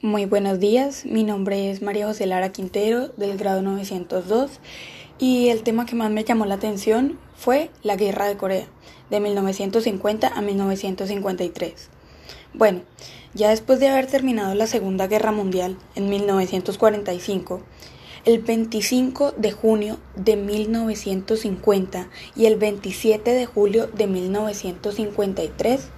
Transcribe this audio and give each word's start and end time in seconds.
Muy 0.00 0.26
buenos 0.26 0.60
días, 0.60 1.04
mi 1.06 1.24
nombre 1.24 1.72
es 1.72 1.82
María 1.82 2.06
José 2.06 2.26
Lara 2.26 2.52
Quintero 2.52 3.08
del 3.16 3.36
grado 3.36 3.62
902 3.62 4.60
y 5.18 5.48
el 5.48 5.64
tema 5.64 5.86
que 5.86 5.96
más 5.96 6.08
me 6.12 6.22
llamó 6.22 6.46
la 6.46 6.54
atención 6.54 7.18
fue 7.34 7.72
la 7.82 7.96
Guerra 7.96 8.28
de 8.28 8.36
Corea 8.36 8.66
de 9.10 9.18
1950 9.18 10.28
a 10.28 10.40
1953. 10.40 11.90
Bueno, 12.54 12.82
ya 13.34 13.48
después 13.48 13.80
de 13.80 13.88
haber 13.88 14.06
terminado 14.06 14.54
la 14.54 14.68
Segunda 14.68 15.08
Guerra 15.08 15.32
Mundial 15.32 15.76
en 15.96 16.08
1945, 16.08 17.60
el 18.24 18.38
25 18.38 19.32
de 19.32 19.50
junio 19.50 19.98
de 20.14 20.36
1950 20.36 22.08
y 22.36 22.46
el 22.46 22.54
27 22.54 23.32
de 23.32 23.46
julio 23.46 23.88
de 23.88 24.06
1953 24.06 25.88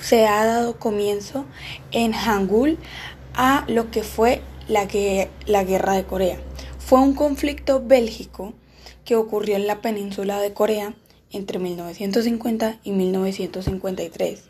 se 0.00 0.26
ha 0.26 0.44
dado 0.44 0.78
comienzo 0.78 1.44
en 1.90 2.12
Hangul 2.12 2.78
a 3.38 3.64
lo 3.68 3.90
que 3.92 4.02
fue 4.02 4.42
la, 4.66 4.88
la 5.46 5.64
Guerra 5.64 5.94
de 5.94 6.04
Corea. 6.04 6.38
Fue 6.78 7.00
un 7.00 7.14
conflicto 7.14 7.80
bélgico 7.80 8.52
que 9.04 9.14
ocurrió 9.14 9.54
en 9.54 9.68
la 9.68 9.80
península 9.80 10.40
de 10.40 10.52
Corea 10.52 10.94
entre 11.30 11.60
1950 11.60 12.80
y 12.82 12.90
1953, 12.90 14.42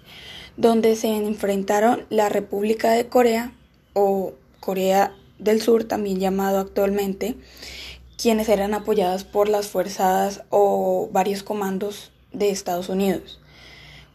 donde 0.57 0.97
se 0.97 1.09
enfrentaron 1.15 2.07
la 2.09 2.31
República 2.31 2.93
de 2.93 3.09
Corea 3.09 3.53
o 3.93 4.33
Corea 4.59 5.15
del 5.39 5.61
Sur, 5.61 5.85
también 5.85 6.19
llamado 6.19 6.59
actualmente, 6.59 7.37
quienes 8.17 8.49
eran 8.49 8.73
apoyadas 8.73 9.25
por 9.25 9.51
las 9.51 9.69
fuerzas 9.69 10.45
o 10.49 11.11
varios 11.13 11.43
comandos 11.43 12.11
de 12.33 12.49
Estados 12.49 12.89
Unidos. 12.89 13.38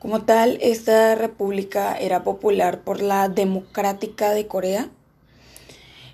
Como 0.03 0.25
tal, 0.25 0.57
esta 0.61 1.15
república 1.15 1.97
era 1.97 2.25
popular 2.25 2.83
por 2.83 3.01
la 3.01 3.29
Democrática 3.29 4.31
de 4.31 4.47
Corea 4.47 4.89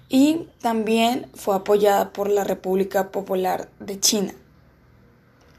y 0.10 0.46
también 0.62 1.28
fue 1.34 1.56
apoyada 1.56 2.14
por 2.14 2.30
la 2.30 2.44
República 2.44 3.10
Popular 3.10 3.68
de 3.80 4.00
China 4.00 4.36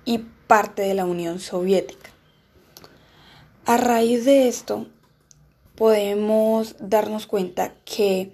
y 0.04 0.18
parte 0.46 0.82
de 0.82 0.94
la 0.94 1.06
Unión 1.06 1.40
Soviética. 1.40 2.10
A 3.66 3.78
raíz 3.78 4.24
de 4.24 4.46
esto, 4.46 4.86
podemos 5.74 6.76
darnos 6.78 7.26
cuenta 7.26 7.74
que 7.84 8.30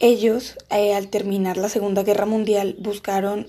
ellos, 0.00 0.58
eh, 0.70 0.92
al 0.92 1.06
terminar 1.06 1.56
la 1.56 1.68
Segunda 1.68 2.02
Guerra 2.02 2.26
Mundial, 2.26 2.74
buscaron 2.80 3.46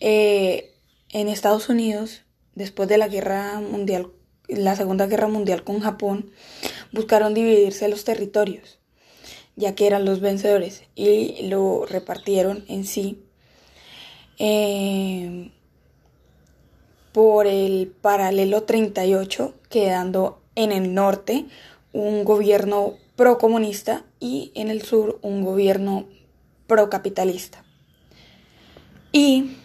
eh, 0.00 0.74
en 1.10 1.28
Estados 1.28 1.68
Unidos 1.68 2.25
después 2.56 2.88
de 2.88 2.98
la 2.98 3.06
guerra 3.06 3.60
mundial, 3.60 4.08
la 4.48 4.74
Segunda 4.74 5.06
Guerra 5.06 5.28
Mundial 5.28 5.62
con 5.62 5.78
Japón, 5.78 6.32
buscaron 6.90 7.34
dividirse 7.34 7.86
los 7.88 8.02
territorios, 8.02 8.80
ya 9.54 9.76
que 9.76 9.86
eran 9.86 10.04
los 10.04 10.20
vencedores, 10.20 10.82
y 10.96 11.46
lo 11.48 11.86
repartieron 11.86 12.64
en 12.66 12.84
sí 12.84 13.22
eh, 14.38 15.52
por 17.12 17.46
el 17.46 17.92
paralelo 18.00 18.64
38, 18.64 19.54
quedando 19.68 20.42
en 20.54 20.72
el 20.72 20.94
norte 20.94 21.46
un 21.92 22.24
gobierno 22.24 22.94
procomunista 23.16 24.04
y 24.18 24.50
en 24.54 24.70
el 24.70 24.82
sur 24.82 25.18
un 25.22 25.42
gobierno 25.42 26.06
procapitalista. 26.66 27.64
Y 29.12 29.56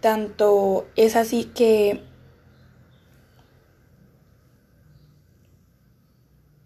tanto 0.00 0.86
es 0.96 1.16
así 1.16 1.44
que 1.44 2.02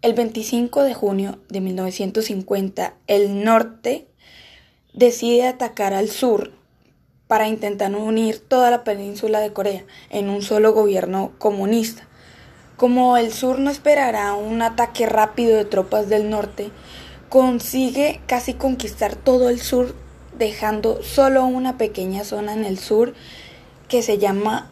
El 0.01 0.13
25 0.13 0.83
de 0.83 0.93
junio 0.93 1.39
de 1.49 1.59
1950, 1.59 2.93
el 3.07 3.43
norte 3.43 4.07
decide 4.93 5.45
atacar 5.45 5.93
al 5.93 6.07
sur 6.07 6.53
para 7.27 7.49
intentar 7.49 7.93
unir 7.93 8.39
toda 8.39 8.71
la 8.71 8.85
península 8.85 9.41
de 9.41 9.51
Corea 9.51 9.83
en 10.09 10.29
un 10.29 10.41
solo 10.41 10.71
gobierno 10.71 11.33
comunista. 11.37 12.07
Como 12.77 13.17
el 13.17 13.33
sur 13.33 13.59
no 13.59 13.69
esperará 13.69 14.35
un 14.35 14.61
ataque 14.61 15.05
rápido 15.05 15.57
de 15.57 15.65
tropas 15.65 16.07
del 16.07 16.29
norte, 16.29 16.71
consigue 17.27 18.21
casi 18.25 18.53
conquistar 18.53 19.17
todo 19.17 19.49
el 19.49 19.59
sur, 19.59 19.93
dejando 20.37 21.03
solo 21.03 21.45
una 21.45 21.77
pequeña 21.77 22.23
zona 22.23 22.53
en 22.53 22.63
el 22.63 22.79
sur 22.79 23.15
que 23.89 24.01
se 24.01 24.17
llama 24.17 24.71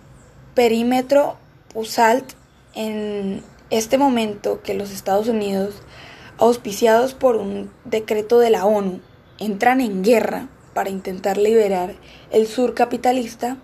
Perímetro 0.54 1.36
Pusalt 1.74 2.32
en 2.76 3.44
este 3.70 3.98
momento 3.98 4.62
que 4.62 4.74
los 4.74 4.92
Estados 4.92 5.28
Unidos, 5.28 5.76
auspiciados 6.38 7.14
por 7.14 7.36
un 7.36 7.72
decreto 7.86 8.40
de 8.40 8.50
la 8.50 8.66
ONU, 8.66 9.02
entran 9.40 9.82
en 9.82 10.04
guerra 10.04 10.50
para 10.74 10.90
intentar 10.90 11.38
liberar 11.38 11.96
el 12.32 12.48
sur 12.48 12.74
capitalista 12.74 13.58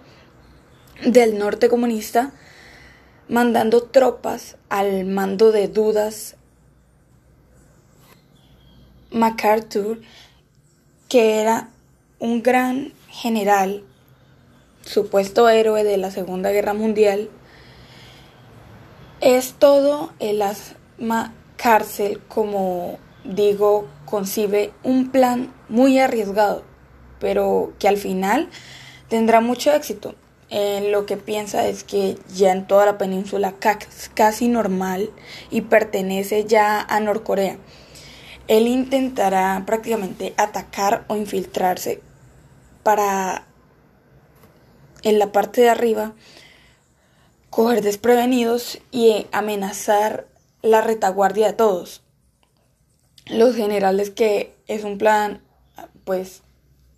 del 1.05 1.37
norte 1.37 1.69
comunista, 1.69 2.33
mandando 3.27 3.83
tropas 3.83 4.57
al 4.69 5.05
mando 5.05 5.51
de 5.51 5.67
Dudas 5.67 6.35
MacArthur, 9.11 10.01
que 11.07 11.39
era 11.39 11.69
un 12.19 12.41
gran 12.41 12.93
general, 13.09 13.83
supuesto 14.81 15.47
héroe 15.49 15.83
de 15.83 15.97
la 15.97 16.09
Segunda 16.09 16.51
Guerra 16.51 16.73
Mundial, 16.73 17.29
es 19.23 19.53
todo 19.53 20.11
el 20.19 20.41
asma 20.41 21.34
cárcel, 21.56 22.19
como 22.28 23.00
digo, 23.23 23.88
concibe 24.03 24.73
un 24.84 25.11
plan 25.11 25.53
muy 25.69 25.97
arriesgado, 25.97 26.63
pero 27.19 27.72
que 27.79 27.88
al 27.88 27.95
final 27.95 28.50
tendrá 29.07 29.39
mucho 29.39 29.72
éxito. 29.72 30.16
lo 30.51 31.06
que 31.06 31.17
piensa 31.17 31.66
es 31.67 31.83
que 31.83 32.17
ya 32.35 32.51
en 32.51 32.67
toda 32.67 32.85
la 32.85 32.97
península 32.97 33.56
casi 34.13 34.50
normal 34.50 35.09
y 35.50 35.62
pertenece 35.62 36.44
ya 36.44 36.81
a 36.81 37.00
Norcorea. 37.00 37.57
Él 38.50 38.67
intentará 38.67 39.63
prácticamente 39.66 40.33
atacar 40.35 41.06
o 41.07 41.16
infiltrarse 41.16 42.01
para 42.83 43.47
en 45.01 45.17
la 45.17 45.31
parte 45.31 45.62
de 45.62 45.69
arriba 45.69 46.13
coger 47.53 47.83
desprevenidos 47.83 48.79
y 48.91 49.27
amenazar 49.31 50.25
la 50.63 50.81
retaguardia 50.81 51.47
de 51.47 51.53
todos. 51.53 52.01
Los 53.27 53.55
generales 53.55 54.09
que 54.09 54.55
es 54.67 54.83
un 54.83 54.97
plan, 54.97 55.43
pues, 56.03 56.41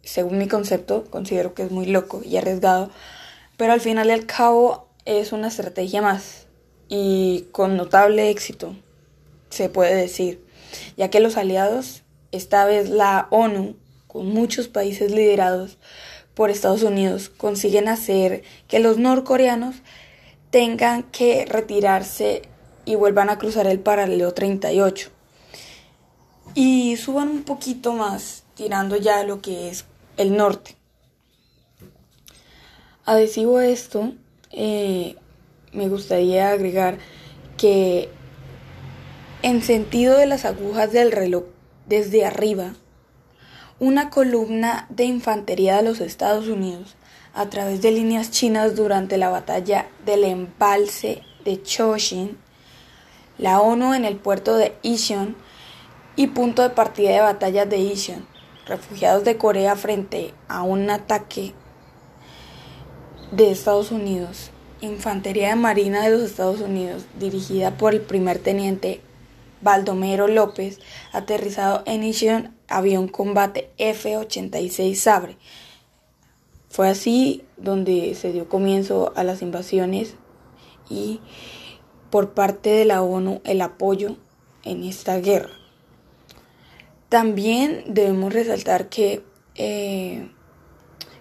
según 0.02 0.38
mi 0.38 0.48
concepto, 0.48 1.04
considero 1.10 1.54
que 1.54 1.64
es 1.64 1.72
muy 1.72 1.88
loco 1.88 2.22
y 2.24 2.38
arriesgado, 2.38 2.90
pero 3.58 3.74
al 3.74 3.82
final 3.82 4.08
y 4.08 4.12
al 4.12 4.26
cabo 4.26 4.88
es 5.04 5.34
una 5.34 5.50
estrategia 5.50 6.02
más 6.02 6.48
y 6.88 7.48
con 7.52 7.76
notable 7.76 8.30
éxito, 8.30 8.78
se 9.50 9.68
puede 9.68 9.94
decir, 9.94 10.42
ya 10.96 11.10
que 11.10 11.20
los 11.20 11.36
aliados, 11.36 12.04
esta 12.32 12.64
vez 12.64 12.90
la 12.90 13.28
ONU, 13.30 13.76
con 14.08 14.28
muchos 14.30 14.70
países 14.70 15.12
liderados 15.12 15.78
por 16.34 16.50
Estados 16.50 16.84
Unidos, 16.84 17.28
consiguen 17.28 17.90
hacer 17.90 18.44
que 18.70 18.80
los 18.80 18.98
norcoreanos 18.98 19.76
tengan 20.56 21.04
que 21.04 21.46
retirarse 21.46 22.44
y 22.86 22.96
vuelvan 22.96 23.30
a 23.30 23.38
cruzar 23.38 23.68
el 23.68 23.82
paralelo 23.82 24.34
38. 24.34 25.10
Y 26.54 26.96
suban 26.96 27.28
un 27.28 27.44
poquito 27.44 27.92
más, 27.92 28.44
tirando 28.56 28.96
ya 28.96 29.26
lo 29.26 29.42
que 29.42 29.68
es 29.68 29.84
el 30.16 30.38
norte. 30.38 30.78
Adhesivo 33.04 33.58
a 33.58 33.68
esto, 33.68 34.14
eh, 34.52 35.18
me 35.74 35.90
gustaría 35.90 36.52
agregar 36.52 37.00
que 37.58 38.08
en 39.42 39.62
sentido 39.62 40.18
de 40.18 40.26
las 40.26 40.46
agujas 40.46 40.94
del 40.94 41.12
reloj 41.12 41.44
desde 41.86 42.24
arriba, 42.24 42.76
una 43.82 44.10
columna 44.10 44.88
de 44.88 45.04
infantería 45.04 45.76
de 45.76 45.84
los 45.84 46.00
Estados 46.00 46.48
Unidos 46.48 46.96
a 47.36 47.50
través 47.50 47.82
de 47.82 47.92
líneas 47.92 48.32
chinas 48.32 48.76
durante 48.76 49.18
la 49.18 49.30
batalla 49.30 49.88
del 50.06 50.24
embalse 50.24 51.22
de 51.44 51.62
Choshin, 51.62 52.38
la 53.38 53.60
ONU 53.60 53.94
en 53.94 54.06
el 54.06 54.16
puerto 54.16 54.56
de 54.56 54.74
Icheon 54.82 55.36
y 56.16 56.28
punto 56.28 56.62
de 56.62 56.70
partida 56.70 57.12
de 57.12 57.20
batalla 57.20 57.66
de 57.66 57.78
Icheon, 57.78 58.26
refugiados 58.66 59.26
de 59.26 59.38
Corea 59.38 59.76
frente 59.76 60.34
a 60.48 60.64
un 60.64 60.90
ataque 60.90 61.54
de 63.32 63.52
Estados 63.52 63.92
Unidos, 63.92 64.52
Infantería 64.80 65.50
de 65.50 65.56
Marina 65.56 66.04
de 66.04 66.12
los 66.12 66.22
Estados 66.22 66.62
Unidos, 66.62 67.06
dirigida 67.20 67.78
por 67.78 67.94
el 67.94 68.02
primer 68.02 68.40
teniente 68.40 69.02
Baldomero 69.62 70.28
López, 70.28 70.80
aterrizado 71.12 71.84
en 71.86 72.04
Icheon, 72.04 72.56
avión 72.70 73.10
combate 73.10 73.72
F-86 73.78 74.96
Sabre, 74.96 75.38
fue 76.76 76.90
así 76.90 77.46
donde 77.56 78.16
se 78.16 78.34
dio 78.34 78.50
comienzo 78.50 79.14
a 79.16 79.24
las 79.24 79.42
invasiones 79.42 80.16
y 80.90 81.22
por 82.10 82.34
parte 82.34 82.70
de 82.70 82.84
la 82.84 83.02
ONU 83.02 83.40
el 83.46 83.62
apoyo 83.62 84.18
en 84.64 84.84
esta 84.84 85.18
guerra. 85.20 85.54
También 87.08 87.86
debemos 87.88 88.34
resaltar 88.34 88.90
que 88.90 89.24
eh, 89.56 90.30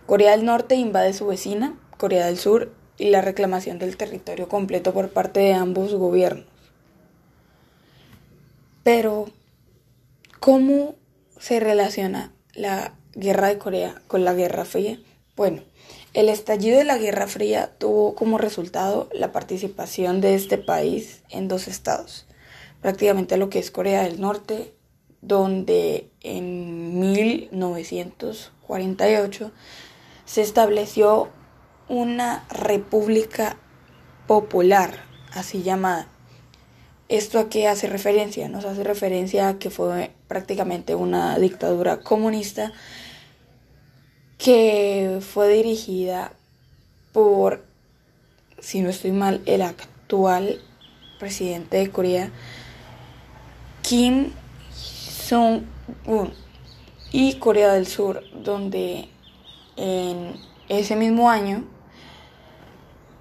Corea 0.06 0.32
del 0.32 0.44
Norte 0.44 0.74
invade 0.74 1.12
su 1.12 1.24
vecina, 1.28 1.78
Corea 1.98 2.26
del 2.26 2.36
Sur, 2.36 2.72
y 2.98 3.10
la 3.10 3.20
reclamación 3.20 3.78
del 3.78 3.96
territorio 3.96 4.48
completo 4.48 4.92
por 4.92 5.10
parte 5.10 5.38
de 5.38 5.54
ambos 5.54 5.94
gobiernos. 5.94 6.46
Pero, 8.82 9.26
¿cómo 10.40 10.96
se 11.38 11.60
relaciona 11.60 12.32
la 12.54 12.96
guerra 13.12 13.46
de 13.46 13.58
Corea 13.58 14.02
con 14.08 14.24
la 14.24 14.34
Guerra 14.34 14.64
Fría? 14.64 14.98
Bueno, 15.36 15.62
el 16.12 16.28
estallido 16.28 16.78
de 16.78 16.84
la 16.84 16.96
Guerra 16.96 17.26
Fría 17.26 17.72
tuvo 17.78 18.14
como 18.14 18.38
resultado 18.38 19.08
la 19.12 19.32
participación 19.32 20.20
de 20.20 20.36
este 20.36 20.58
país 20.58 21.24
en 21.28 21.48
dos 21.48 21.66
estados, 21.66 22.28
prácticamente 22.80 23.36
lo 23.36 23.50
que 23.50 23.58
es 23.58 23.72
Corea 23.72 24.04
del 24.04 24.20
Norte, 24.20 24.72
donde 25.22 26.08
en 26.20 27.00
1948 27.00 29.50
se 30.24 30.42
estableció 30.42 31.30
una 31.88 32.46
república 32.48 33.56
popular, 34.28 35.02
así 35.32 35.64
llamada. 35.64 36.06
¿Esto 37.08 37.40
a 37.40 37.48
qué 37.48 37.66
hace 37.66 37.88
referencia? 37.88 38.48
Nos 38.48 38.66
hace 38.66 38.84
referencia 38.84 39.48
a 39.48 39.58
que 39.58 39.70
fue 39.70 40.12
prácticamente 40.28 40.94
una 40.94 41.36
dictadura 41.40 41.98
comunista 41.98 42.72
que 44.38 45.20
fue 45.20 45.48
dirigida 45.48 46.32
por, 47.12 47.64
si 48.58 48.80
no 48.80 48.90
estoy 48.90 49.12
mal, 49.12 49.42
el 49.46 49.62
actual 49.62 50.60
presidente 51.18 51.78
de 51.78 51.90
Corea, 51.90 52.30
Kim 53.82 54.32
Jong-un, 55.28 56.32
y 57.12 57.34
Corea 57.34 57.72
del 57.72 57.86
Sur, 57.86 58.24
donde 58.42 59.08
en 59.76 60.34
ese 60.68 60.96
mismo 60.96 61.30
año 61.30 61.64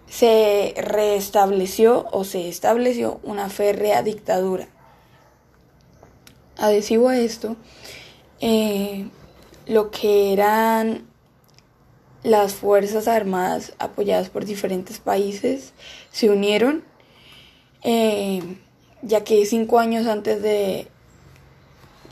se 0.07 0.73
restableció 0.77 2.07
o 2.11 2.23
se 2.23 2.49
estableció 2.49 3.19
una 3.23 3.49
férrea 3.49 4.01
dictadura. 4.01 4.67
Adhesivo 6.57 7.09
a 7.09 7.17
esto, 7.17 7.55
eh, 8.41 9.07
lo 9.65 9.91
que 9.91 10.33
eran 10.33 11.05
las 12.23 12.53
Fuerzas 12.53 13.07
Armadas 13.07 13.73
apoyadas 13.79 14.29
por 14.29 14.45
diferentes 14.45 14.99
países 14.99 15.73
se 16.11 16.29
unieron, 16.29 16.83
eh, 17.83 18.41
ya 19.01 19.23
que 19.23 19.45
cinco 19.45 19.79
años 19.79 20.07
antes 20.07 20.41
de, 20.41 20.87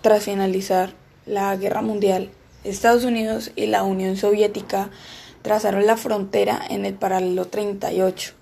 tras 0.02 0.24
finalizar 0.24 0.94
la 1.26 1.56
Guerra 1.56 1.82
Mundial, 1.82 2.30
Estados 2.64 3.06
Unidos 3.06 3.52
y 3.56 3.68
la 3.68 3.84
Unión 3.84 4.18
Soviética 4.18 4.90
trazaron 5.42 5.88
la 5.88 5.98
frontera 5.98 6.62
en 6.70 6.86
el 6.86 6.94
paralelo 6.94 7.46
38, 7.46 8.34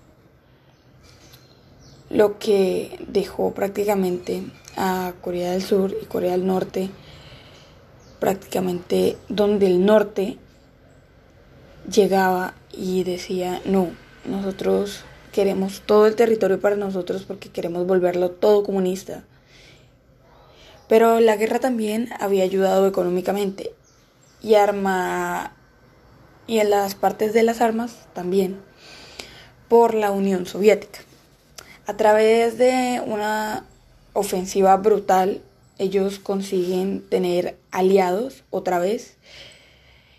lo 2.10 2.38
que 2.38 2.98
dejó 3.06 3.52
prácticamente 3.54 4.42
a 4.76 5.14
Corea 5.20 5.52
del 5.52 5.62
Sur 5.62 5.94
y 6.02 6.06
Corea 6.06 6.32
del 6.32 6.46
Norte 6.46 6.90
prácticamente 8.20 9.16
donde 9.28 9.66
el 9.66 9.84
norte 9.84 10.36
llegaba 11.90 12.54
y 12.72 13.02
decía, 13.02 13.60
no, 13.64 13.90
nosotros 14.24 15.04
queremos 15.32 15.82
todo 15.86 16.06
el 16.06 16.16
territorio 16.16 16.60
para 16.60 16.76
nosotros 16.76 17.24
porque 17.26 17.48
queremos 17.48 17.86
volverlo 17.86 18.30
todo 18.30 18.62
comunista. 18.62 19.24
Pero 20.88 21.20
la 21.20 21.36
guerra 21.36 21.60
también 21.60 22.10
había 22.18 22.44
ayudado 22.44 22.86
económicamente 22.86 23.72
y 24.42 24.54
arma 24.54 25.54
y 26.46 26.58
en 26.58 26.70
las 26.70 26.94
partes 26.94 27.32
de 27.32 27.44
las 27.44 27.60
armas 27.60 28.08
también 28.12 28.60
por 29.68 29.94
la 29.94 30.10
Unión 30.10 30.46
Soviética. 30.46 31.00
A 31.86 31.96
través 31.96 32.58
de 32.58 33.00
una 33.06 33.64
ofensiva 34.14 34.76
brutal, 34.76 35.42
ellos 35.80 36.18
consiguen 36.18 37.00
tener 37.08 37.56
aliados 37.70 38.44
otra 38.50 38.78
vez 38.78 39.16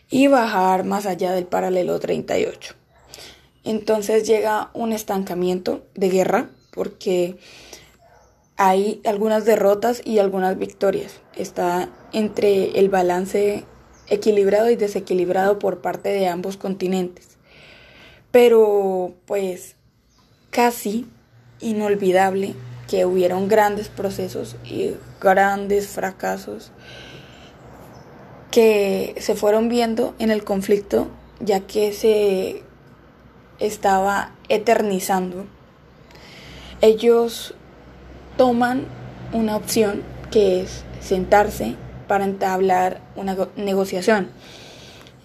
y 0.09 0.25
bajar 0.27 0.85
más 0.85 1.05
allá 1.05 1.33
del 1.33 1.45
paralelo 1.45 1.99
38. 1.99 2.73
Entonces 3.63 4.27
llega 4.27 4.71
un 4.73 4.91
estancamiento 4.91 5.85
de 5.93 6.09
guerra 6.09 6.49
porque 6.71 7.37
hay 8.57 9.01
algunas 9.05 9.45
derrotas 9.45 10.01
y 10.03 10.17
algunas 10.17 10.57
victorias. 10.57 11.21
Está 11.35 11.89
entre 12.11 12.79
el 12.79 12.89
balance 12.89 13.63
equilibrado 14.07 14.71
y 14.71 14.75
desequilibrado 14.75 15.59
por 15.59 15.81
parte 15.81 16.09
de 16.09 16.27
ambos 16.27 16.57
continentes. 16.57 17.37
Pero 18.31 19.13
pues 19.27 19.75
casi 20.49 21.05
inolvidable 21.59 22.55
que 22.91 23.05
hubieron 23.05 23.47
grandes 23.47 23.87
procesos 23.87 24.57
y 24.65 24.95
grandes 25.21 25.87
fracasos 25.87 26.71
que 28.51 29.15
se 29.17 29.33
fueron 29.33 29.69
viendo 29.69 30.13
en 30.19 30.29
el 30.29 30.43
conflicto 30.43 31.07
ya 31.39 31.61
que 31.61 31.93
se 31.93 32.63
estaba 33.59 34.33
eternizando. 34.49 35.45
Ellos 36.81 37.53
toman 38.35 38.83
una 39.31 39.55
opción 39.55 40.03
que 40.29 40.59
es 40.59 40.83
sentarse 40.99 41.75
para 42.09 42.25
entablar 42.25 42.99
una 43.15 43.37
negociación, 43.55 44.27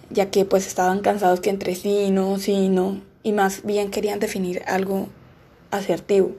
ya 0.09 0.31
que 0.31 0.45
pues 0.45 0.65
estaban 0.67 1.01
cansados 1.01 1.41
que 1.41 1.49
entre 1.49 1.75
sí, 1.75 2.11
no, 2.11 2.39
sí, 2.39 2.69
no, 2.69 3.01
y 3.23 3.33
más 3.33 3.63
bien 3.65 3.91
querían 3.91 4.19
definir 4.19 4.63
algo 4.67 5.09
asertivo. 5.69 6.31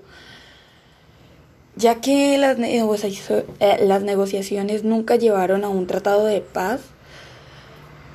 Ya 1.79 2.01
que 2.01 2.37
las, 2.39 2.59
eh, 2.59 3.79
las 3.87 4.03
negociaciones 4.03 4.83
nunca 4.83 5.15
llevaron 5.15 5.63
a 5.63 5.69
un 5.69 5.87
tratado 5.87 6.25
de 6.25 6.41
paz, 6.41 6.81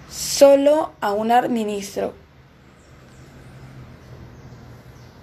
solo 0.09 0.91
a 0.99 1.13
un 1.13 1.31
ministro 1.49 2.13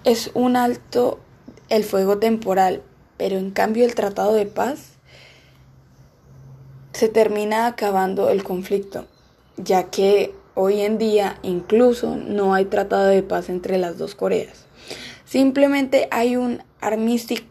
es 0.05 0.31
un 0.33 0.57
alto 0.57 1.21
el 1.69 1.85
fuego 1.85 2.17
temporal, 2.17 2.83
pero 3.19 3.37
en 3.37 3.51
cambio 3.51 3.85
el 3.85 3.95
tratado 3.95 4.33
de 4.33 4.47
paz 4.47 4.95
se 6.95 7.11
termina 7.11 7.67
acabando 7.67 8.31
el 8.31 8.43
conflicto, 8.43 9.05
ya 9.59 9.91
que 9.91 10.35
hoy 10.55 10.81
en 10.81 10.97
día 10.97 11.39
incluso 11.43 12.17
no 12.17 12.55
hay 12.55 12.65
tratado 12.65 13.09
de 13.09 13.23
paz 13.23 13.51
entre 13.51 13.77
las 13.77 13.99
dos 13.99 14.15
Coreas. 14.15 14.65
Simplemente 15.27 16.09
hay 16.11 16.37
un 16.37 16.63
armisticio 16.81 17.51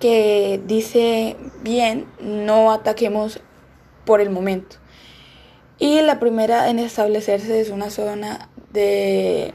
que 0.00 0.60
dice 0.66 1.36
bien, 1.62 2.06
no 2.20 2.72
ataquemos 2.72 3.40
por 4.04 4.20
el 4.20 4.30
momento. 4.30 4.76
Y 5.78 6.00
la 6.02 6.18
primera 6.18 6.70
en 6.70 6.78
establecerse 6.78 7.60
es 7.60 7.70
una 7.70 7.90
zona 7.90 8.48
de 8.72 9.54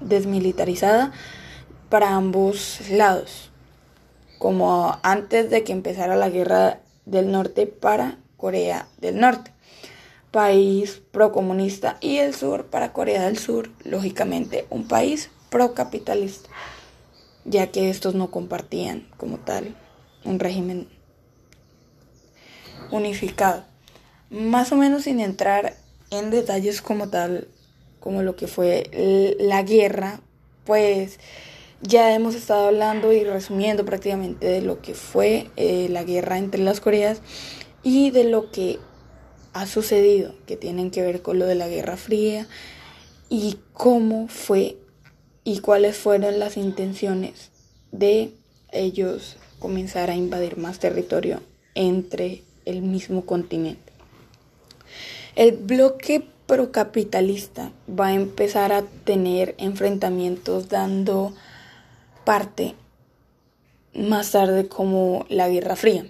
desmilitarizada 0.00 1.12
para 1.88 2.14
ambos 2.14 2.80
lados 2.90 3.52
como 4.42 4.98
antes 5.04 5.50
de 5.50 5.62
que 5.62 5.70
empezara 5.70 6.16
la 6.16 6.28
guerra 6.28 6.80
del 7.04 7.30
norte 7.30 7.68
para 7.68 8.18
Corea 8.36 8.88
del 9.00 9.20
Norte, 9.20 9.52
país 10.32 11.00
procomunista, 11.12 11.96
y 12.00 12.16
el 12.16 12.34
sur 12.34 12.66
para 12.66 12.92
Corea 12.92 13.22
del 13.22 13.38
Sur, 13.38 13.70
lógicamente 13.84 14.66
un 14.68 14.88
país 14.88 15.30
procapitalista, 15.52 16.48
ya 17.44 17.70
que 17.70 17.90
estos 17.90 18.16
no 18.16 18.32
compartían 18.32 19.06
como 19.16 19.38
tal 19.38 19.76
un 20.24 20.40
régimen 20.40 20.88
unificado. 22.90 23.64
Más 24.30 24.72
o 24.72 24.76
menos 24.76 25.04
sin 25.04 25.20
entrar 25.20 25.76
en 26.10 26.30
detalles 26.30 26.82
como 26.82 27.10
tal, 27.10 27.46
como 28.00 28.22
lo 28.22 28.34
que 28.34 28.48
fue 28.48 29.36
la 29.38 29.62
guerra, 29.62 30.20
pues 30.64 31.20
ya 31.82 32.14
hemos 32.14 32.34
estado 32.34 32.68
hablando 32.68 33.12
y 33.12 33.24
resumiendo 33.24 33.84
prácticamente 33.84 34.46
de 34.46 34.62
lo 34.62 34.80
que 34.80 34.94
fue 34.94 35.50
eh, 35.56 35.88
la 35.90 36.04
guerra 36.04 36.38
entre 36.38 36.62
las 36.62 36.80
Coreas 36.80 37.20
y 37.82 38.10
de 38.10 38.24
lo 38.24 38.50
que 38.50 38.78
ha 39.52 39.66
sucedido, 39.66 40.34
que 40.46 40.56
tienen 40.56 40.90
que 40.90 41.02
ver 41.02 41.20
con 41.20 41.38
lo 41.38 41.46
de 41.46 41.56
la 41.56 41.68
Guerra 41.68 41.96
Fría 41.96 42.46
y 43.28 43.58
cómo 43.74 44.28
fue 44.28 44.76
y 45.44 45.60
cuáles 45.60 45.96
fueron 45.96 46.38
las 46.38 46.56
intenciones 46.56 47.50
de 47.90 48.32
ellos 48.70 49.36
comenzar 49.58 50.10
a 50.10 50.16
invadir 50.16 50.56
más 50.56 50.78
territorio 50.78 51.40
entre 51.74 52.42
el 52.64 52.82
mismo 52.82 53.24
continente. 53.24 53.92
El 55.34 55.52
bloque 55.52 56.24
procapitalista 56.46 57.72
va 57.88 58.08
a 58.08 58.14
empezar 58.14 58.72
a 58.72 58.82
tener 58.82 59.54
enfrentamientos 59.58 60.68
dando 60.68 61.32
parte 62.24 62.74
más 63.94 64.32
tarde 64.32 64.68
como 64.68 65.24
la 65.28 65.48
Guerra 65.48 65.76
Fría, 65.76 66.06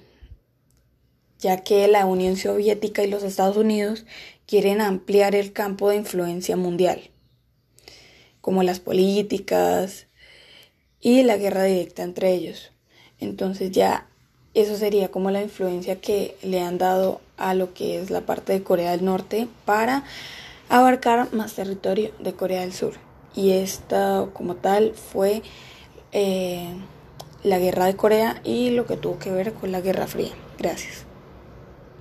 ya 1.39 1.59
que 1.59 1.87
la 1.89 2.07
Unión 2.07 2.37
Soviética 2.37 3.05
y 3.05 3.09
los 3.09 3.23
Estados 3.23 3.57
Unidos 3.57 4.05
quieren 4.47 4.81
ampliar 4.81 5.35
el 5.35 5.53
campo 5.53 5.91
de 5.91 5.97
influencia 5.97 6.57
mundial, 6.57 7.12
como 8.43 8.63
las 8.63 8.81
políticas 8.81 10.09
y 11.01 11.23
la 11.23 11.39
guerra 11.39 11.65
directa 11.65 12.03
entre 12.03 12.35
ellos. 12.35 12.73
Entonces 13.19 13.71
ya 13.71 14.07
eso 14.53 14.77
sería 14.77 15.11
como 15.11 15.31
la 15.31 15.41
influencia 15.41 16.01
que 16.01 16.37
le 16.43 16.61
han 16.61 16.77
dado 16.77 17.23
a 17.39 17.55
lo 17.55 17.73
que 17.73 17.99
es 18.01 18.11
la 18.11 18.21
parte 18.21 18.53
de 18.53 18.63
Corea 18.63 18.91
del 18.91 19.05
Norte 19.05 19.49
para 19.65 20.05
abarcar 20.69 21.33
más 21.33 21.55
territorio 21.55 22.11
de 22.19 22.35
Corea 22.35 22.61
del 22.61 22.75
Sur. 22.75 22.95
Y 23.35 23.53
esta 23.53 24.27
como 24.35 24.57
tal 24.57 24.93
fue 24.95 25.43
eh, 26.13 26.69
la 27.43 27.59
guerra 27.59 27.87
de 27.87 27.97
Corea 27.97 28.41
y 28.45 28.71
lo 28.71 28.87
que 28.87 28.97
tuvo 28.97 29.19
que 29.19 29.31
ver 29.31 29.55
con 29.55 29.73
la 29.73 29.81
Guerra 29.81 30.07
Fría. 30.07 30.33
Gracias. 30.59 31.12